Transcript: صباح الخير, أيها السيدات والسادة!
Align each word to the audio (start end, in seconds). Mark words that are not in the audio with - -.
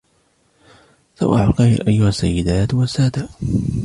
صباح 1.15 1.41
الخير, 1.41 1.87
أيها 1.87 2.09
السيدات 2.09 2.73
والسادة! 2.73 3.29